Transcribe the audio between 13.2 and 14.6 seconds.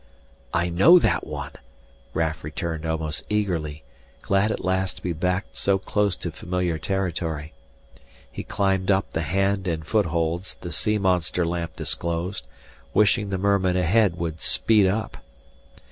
the mermen ahead would